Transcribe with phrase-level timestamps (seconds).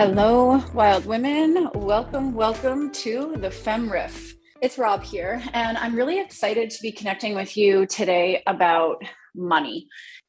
[0.00, 1.68] Hello, wild women.
[1.74, 4.34] Welcome, welcome to the Femme Riff.
[4.62, 9.02] It's Rob here, and I'm really excited to be connecting with you today about
[9.36, 9.88] money.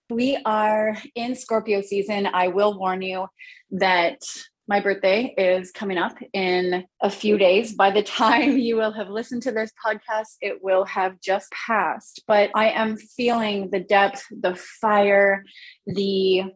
[0.10, 2.28] We are in Scorpio season.
[2.34, 3.28] I will warn you
[3.72, 4.20] that
[4.68, 7.74] my birthday is coming up in a few days.
[7.74, 12.24] By the time you will have listened to this podcast, it will have just passed.
[12.28, 15.46] But I am feeling the depth, the fire,
[15.88, 16.52] the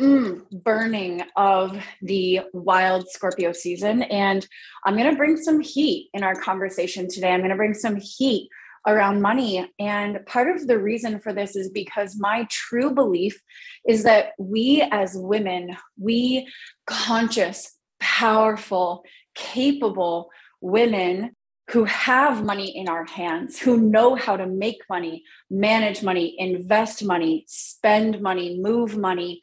[0.00, 4.02] mm, burning of the wild Scorpio season.
[4.02, 4.46] And
[4.84, 7.30] I'm going to bring some heat in our conversation today.
[7.30, 8.48] I'm going to bring some heat
[8.86, 9.70] around money.
[9.78, 13.40] And part of the reason for this is because my true belief
[13.86, 16.48] is that we as women, we
[16.86, 19.04] conscious, powerful,
[19.34, 20.30] capable
[20.62, 21.36] women
[21.70, 27.04] who have money in our hands, who know how to make money, manage money, invest
[27.04, 29.40] money, spend money, move money,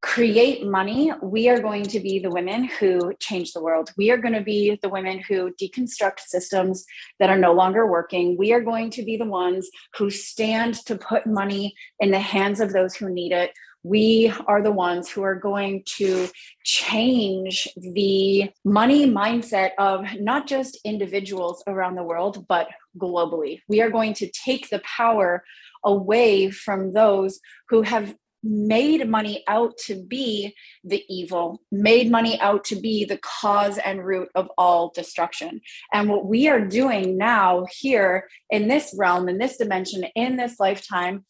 [0.00, 3.90] create money, we are going to be the women who change the world.
[3.96, 6.84] We are going to be the women who deconstruct systems
[7.18, 8.36] that are no longer working.
[8.36, 12.60] We are going to be the ones who stand to put money in the hands
[12.60, 13.52] of those who need it.
[13.82, 16.28] We are the ones who are going to
[16.64, 22.68] change the money mindset of not just individuals around the world, but
[22.98, 23.60] globally.
[23.68, 25.44] We are going to take the power
[25.84, 32.64] away from those who have made money out to be the evil, made money out
[32.64, 35.60] to be the cause and root of all destruction.
[35.92, 40.60] And what we are doing now, here in this realm, in this dimension, in this
[40.60, 41.24] lifetime,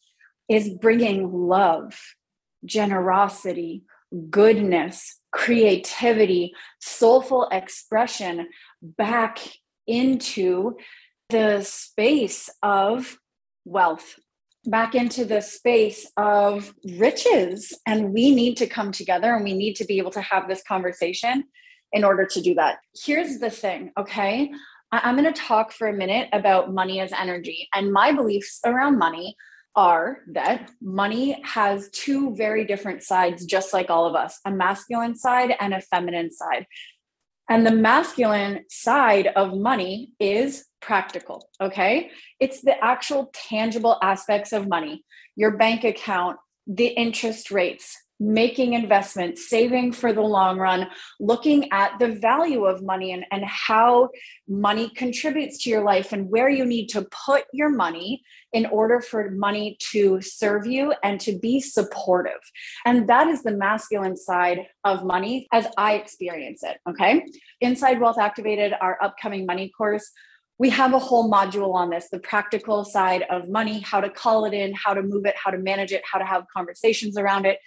[0.49, 1.99] is bringing love,
[2.65, 3.83] generosity,
[4.29, 8.47] goodness, creativity, soulful expression
[8.81, 9.39] back
[9.85, 10.77] into
[11.29, 13.19] the space of
[13.65, 14.15] wealth
[14.65, 17.73] back into the space of riches.
[17.85, 20.63] And we need to come together and we need to be able to have this
[20.63, 21.45] conversation
[21.91, 22.79] in order to do that.
[23.03, 24.51] Here's the thing, okay?
[24.91, 27.67] I'm going to talk for a minute about money as energy.
[27.73, 29.35] And my beliefs around money
[29.75, 35.15] are that money has two very different sides, just like all of us a masculine
[35.15, 36.65] side and a feminine side.
[37.49, 42.11] And the masculine side of money is practical, okay?
[42.39, 45.03] It's the actual tangible aspects of money
[45.35, 50.87] your bank account, the interest rates, making investments, saving for the long run,
[51.21, 54.09] looking at the value of money and, and how
[54.49, 58.99] money contributes to your life and where you need to put your money in order
[58.99, 62.41] for money to serve you and to be supportive.
[62.85, 66.77] And that is the masculine side of money as I experience it.
[66.89, 67.23] Okay.
[67.61, 70.11] Inside Wealth Activated, our upcoming money course,
[70.59, 74.45] we have a whole module on this the practical side of money, how to call
[74.45, 77.45] it in, how to move it, how to manage it, how to have conversations around
[77.45, 77.59] it.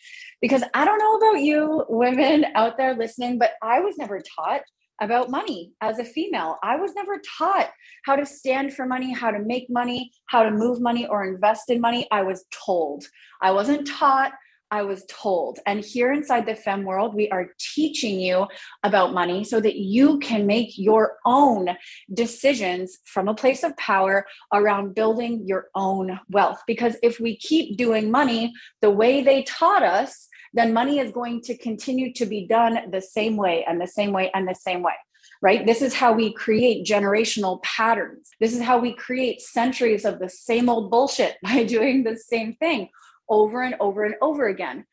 [0.43, 4.61] Because I don't know about you, women out there listening, but I was never taught
[5.01, 6.59] about money as a female.
[6.63, 7.71] I was never taught
[8.05, 11.71] how to stand for money, how to make money, how to move money or invest
[11.71, 12.07] in money.
[12.13, 13.07] I was told.
[13.41, 14.33] I wasn't taught.
[14.73, 15.59] I was told.
[15.67, 18.47] And here inside the fem world, we are teaching you
[18.83, 21.77] about money so that you can make your own
[22.13, 26.63] decisions from a place of power around building your own wealth.
[26.67, 31.43] Because if we keep doing money the way they taught us, then money is going
[31.43, 34.83] to continue to be done the same way and the same way and the same
[34.83, 34.95] way
[35.41, 35.67] right?
[35.67, 38.31] This is how we create generational patterns.
[38.39, 42.55] This is how we create centuries of the same old bullshit by doing the same
[42.55, 42.91] thing
[43.33, 44.85] over and over and over again.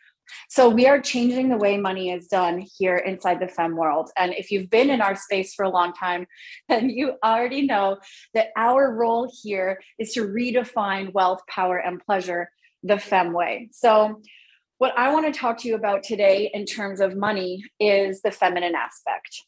[0.47, 4.09] So we are changing the way money is done here inside the fem world.
[4.17, 6.25] And if you've been in our space for a long time,
[6.69, 7.97] then you already know
[8.33, 12.49] that our role here is to redefine wealth, power, and pleasure
[12.83, 13.69] the fem way.
[13.72, 14.22] So
[14.78, 18.31] what I want to talk to you about today in terms of money is the
[18.31, 19.44] feminine aspect.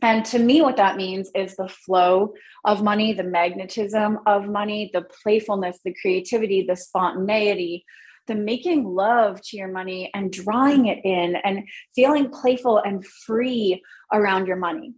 [0.00, 2.34] And to me, what that means is the flow
[2.64, 7.84] of money, the magnetism of money, the playfulness, the creativity, the spontaneity,
[8.28, 11.64] the making love to your money and drawing it in and
[11.94, 13.82] feeling playful and free
[14.12, 14.94] around your money.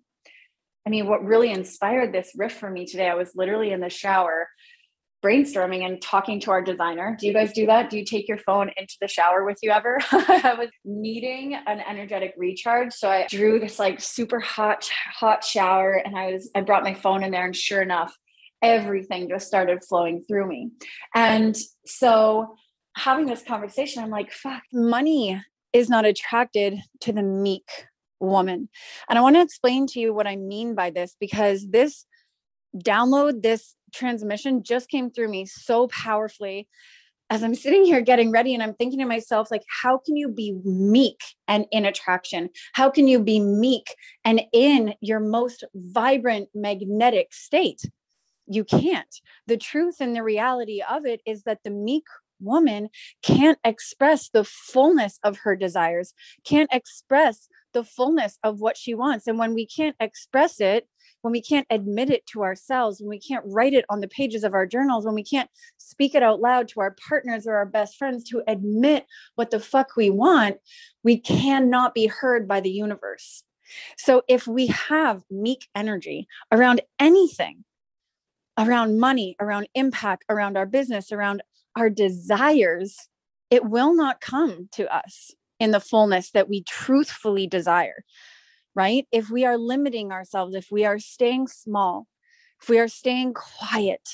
[0.86, 3.90] I mean, what really inspired this riff for me today, I was literally in the
[3.90, 4.48] shower
[5.22, 7.16] brainstorming and talking to our designer.
[7.18, 7.90] Do you guys do that?
[7.90, 9.98] Do you take your phone into the shower with you ever?
[10.10, 12.92] I was needing an energetic recharge.
[12.94, 16.94] So I drew this like super hot, hot shower and I was, I brought my
[16.94, 18.16] phone in there and sure enough,
[18.62, 20.70] everything just started flowing through me.
[21.14, 21.56] And
[21.86, 22.56] so
[22.96, 25.40] having this conversation, I'm like, fuck, money
[25.72, 27.68] is not attracted to the meek
[28.18, 28.68] woman.
[29.08, 32.04] And I want to explain to you what I mean by this because this
[32.76, 36.68] download, this transmission just came through me so powerfully.
[37.30, 40.28] as I'm sitting here getting ready and I'm thinking to myself, like, how can you
[40.28, 42.50] be meek and in attraction?
[42.72, 43.94] How can you be meek
[44.24, 47.82] and in your most vibrant, magnetic state?
[48.48, 49.14] You can't.
[49.46, 52.04] The truth and the reality of it is that the meek
[52.40, 52.88] woman
[53.22, 56.14] can't express the fullness of her desires,
[56.44, 59.26] can't express the fullness of what she wants.
[59.26, 60.88] And when we can't express it,
[61.22, 64.42] when we can't admit it to ourselves, when we can't write it on the pages
[64.42, 67.66] of our journals, when we can't speak it out loud to our partners or our
[67.66, 70.56] best friends to admit what the fuck we want,
[71.04, 73.44] we cannot be heard by the universe.
[73.96, 77.64] So if we have meek energy around anything,
[78.58, 81.42] around money, around impact, around our business, around
[81.76, 82.96] our desires,
[83.50, 88.04] it will not come to us in the fullness that we truthfully desire
[88.74, 89.06] right?
[89.12, 92.06] If we are limiting ourselves, if we are staying small,
[92.62, 94.08] if we are staying quiet,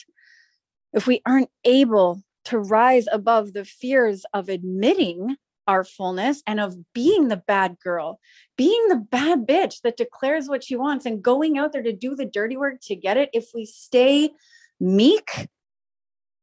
[0.93, 5.37] if we aren't able to rise above the fears of admitting
[5.67, 8.21] our fullness and of being the bad girl,
[8.57, 12.15] being the bad bitch that declares what she wants and going out there to do
[12.15, 14.31] the dirty work to get it, if we stay
[14.79, 15.49] meek,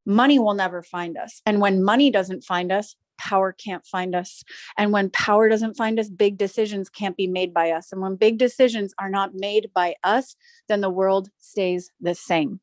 [0.05, 1.41] money will never find us.
[1.45, 4.43] And when money doesn't find us, power can't find us.
[4.77, 7.91] And when power doesn't find us, big decisions can't be made by us.
[7.91, 10.35] And when big decisions are not made by us,
[10.67, 12.59] then the world stays the same.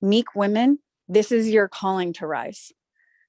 [0.00, 0.78] Meek women,
[1.08, 2.72] this is your calling to rise.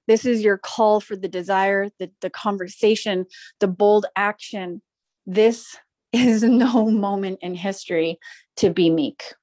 [0.08, 3.26] This is your call for the desire, the, the conversation,
[3.60, 4.82] the bold action.
[5.26, 5.76] This
[6.12, 8.18] is no moment in history
[8.56, 9.34] to be meek.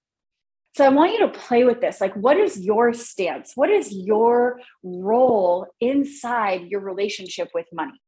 [0.79, 1.99] So I want you to play with this.
[1.99, 3.51] Like, what is your stance?
[3.55, 8.01] What is your role inside your relationship with money?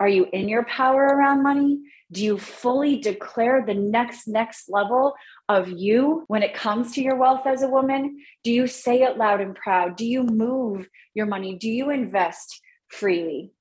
[0.00, 1.80] Are you in your power around money?
[2.10, 5.12] Do you fully declare the next, next level
[5.50, 8.18] of you when it comes to your wealth as a woman?
[8.42, 9.94] Do you say it loud and proud?
[9.94, 11.58] Do you move your money?
[11.58, 13.52] Do you invest freely?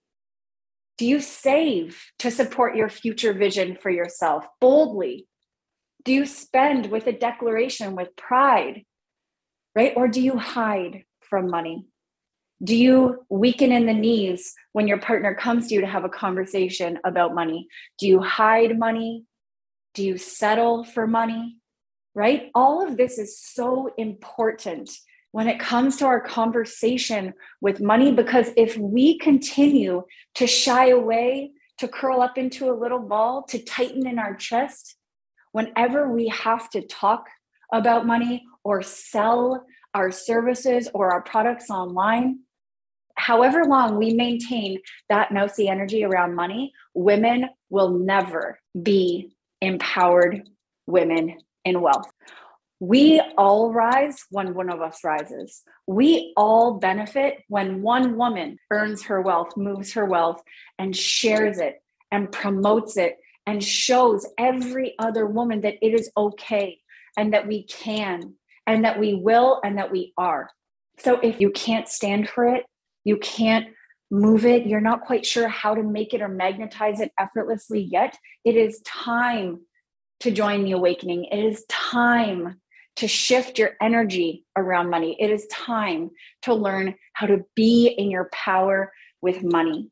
[0.98, 5.28] Do you save to support your future vision for yourself boldly?
[6.06, 8.84] Do you spend with a declaration with pride?
[9.76, 9.94] Right?
[9.96, 11.86] Or do you hide from money?
[12.64, 16.10] Do you weaken in the knees when your partner comes to you to have a
[16.10, 17.68] conversation about money?
[17.98, 19.24] Do you hide money?
[19.94, 21.58] Do you settle for money?
[22.16, 22.52] Right?
[22.54, 24.92] All of this is so important
[25.32, 30.04] when it comes to our conversation with money because if we continue
[30.36, 34.96] to shy away, to curl up into a little ball, to tighten in our chest,
[35.54, 37.28] whenever we have to talk
[37.72, 42.40] about money or sell our services or our products online,
[43.16, 44.80] however long we maintain
[45.10, 50.50] that mousy energy around money, women will never be empowered
[50.88, 52.12] women in wealth.
[52.80, 55.62] We all rise when one of us rises.
[55.88, 60.42] We all benefit when one woman earns her wealth, moves her wealth,
[60.78, 66.80] and shares it and promotes it and shows every other woman that it is okay
[67.18, 68.36] and that we can
[68.66, 70.50] and that we will and that we are.
[71.00, 72.66] So if you can't stand for it,
[73.04, 73.68] you can't
[74.10, 78.16] move it, you're not quite sure how to make it or magnetize it effortlessly yet,
[78.46, 79.60] it is time
[80.20, 81.26] to join the awakening.
[81.26, 82.62] It is time
[82.98, 85.18] to shift your energy around money.
[85.20, 86.12] It is time
[86.44, 89.90] to learn how to be in your power with money.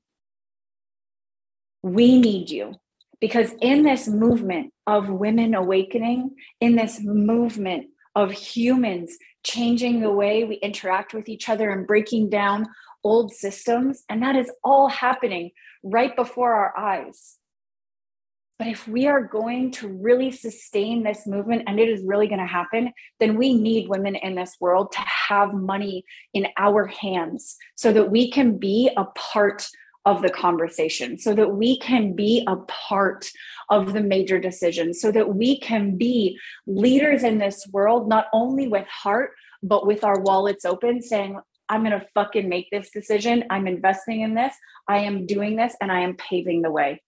[1.81, 2.75] We need you.
[3.21, 10.43] Because in this movement of women awakening, in this movement of humans changing the way
[10.43, 12.67] we interact with each other and breaking down
[13.03, 15.51] old systems, and that is all happening
[15.83, 17.37] right before our eyes.
[18.59, 22.41] But if we are going to really sustain this movement and it is really going
[22.41, 26.03] to happen, then we need women in this world to have money
[26.35, 29.65] in our hands so that we can be a part
[30.05, 33.29] of the conversation so that we can be a part
[33.69, 38.67] of the major decisions, so that we can be leaders in this world, not only
[38.67, 39.31] with heart,
[39.63, 41.39] but with our wallets open, saying,
[41.69, 43.45] I'm going to fucking make this decision.
[43.49, 44.53] I'm investing in this.
[44.87, 47.01] I am doing this and I am paving the way.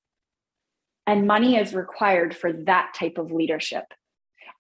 [1.06, 3.84] And money is required for that type of leadership.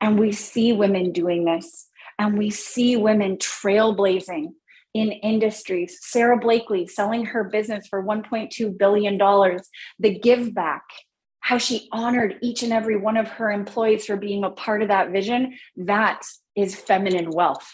[0.01, 1.87] And we see women doing this,
[2.19, 4.47] and we see women trailblazing
[4.93, 5.97] in industries.
[6.01, 9.17] Sara Blakely selling her business for $1.2 billion,
[9.99, 10.83] the give back,
[11.39, 14.87] how she honored each and every one of her employees for being a part of
[14.89, 15.57] that vision.
[15.75, 16.21] That
[16.55, 17.67] is feminine wealth.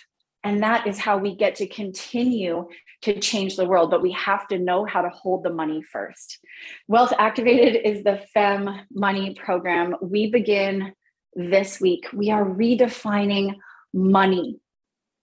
[0.44, 2.68] And that is how we get to continue
[3.02, 3.92] to change the world.
[3.92, 6.40] But we have to know how to hold the money first.
[6.88, 9.96] Wealth Activated is the FEM money program.
[10.02, 10.94] We begin
[11.36, 12.08] this week.
[12.14, 13.56] We are redefining
[13.94, 14.60] money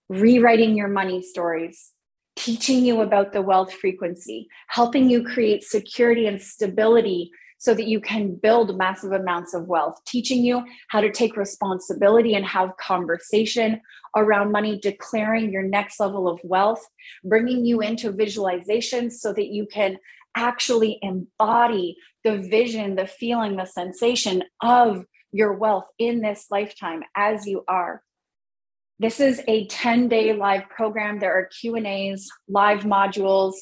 [0.08, 1.92] rewriting your money stories,
[2.36, 8.00] teaching you about the wealth frequency, helping you create security and stability so that you
[8.00, 13.80] can build massive amounts of wealth, teaching you how to take responsibility and have conversation
[14.14, 16.86] around money, declaring your next level of wealth,
[17.24, 19.96] bringing you into visualization so that you can
[20.36, 27.46] actually embody the vision, the feeling, the sensation of your wealth in this lifetime as
[27.46, 28.02] you are.
[28.98, 31.18] This is a 10-day live program.
[31.18, 33.52] There are Q&As, live modules,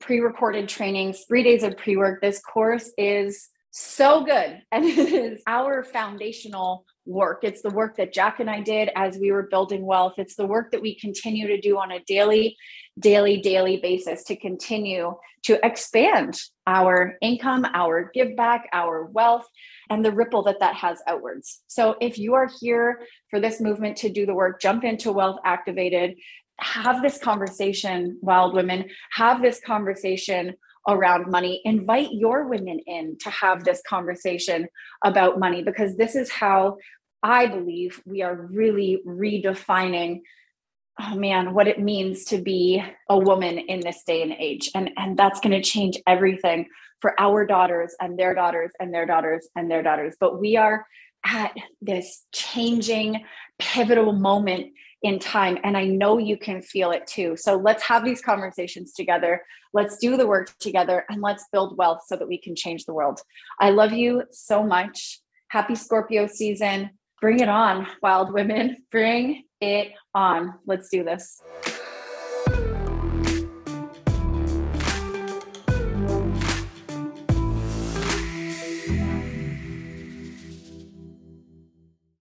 [0.00, 2.20] pre-recorded trainings, 3 days of pre-work.
[2.20, 7.40] This course is so good and it is our foundational work.
[7.42, 10.14] It's the work that Jack and I did as we were building wealth.
[10.18, 12.56] It's the work that we continue to do on a daily,
[12.98, 19.46] daily, daily basis to continue to expand our income, our give back, our wealth,
[19.88, 21.62] and the ripple that that has outwards.
[21.66, 23.00] So if you are here
[23.30, 26.16] for this movement to do the work, jump into Wealth Activated,
[26.60, 30.54] have this conversation, wild women, have this conversation
[30.88, 31.60] around money.
[31.64, 34.68] Invite your women in to have this conversation
[35.04, 36.78] about money because this is how
[37.22, 40.20] I believe we are really redefining
[41.00, 44.90] oh man what it means to be a woman in this day and age and
[44.96, 46.66] and that's going to change everything
[47.00, 50.84] for our daughters and their daughters and their daughters and their daughters but we are
[51.24, 53.24] at this changing
[53.58, 54.72] pivotal moment
[55.02, 55.58] in time.
[55.64, 57.36] And I know you can feel it too.
[57.36, 59.42] So let's have these conversations together.
[59.72, 62.94] Let's do the work together and let's build wealth so that we can change the
[62.94, 63.20] world.
[63.60, 65.20] I love you so much.
[65.48, 66.90] Happy Scorpio season.
[67.20, 68.78] Bring it on, wild women.
[68.90, 70.54] Bring it on.
[70.66, 71.40] Let's do this.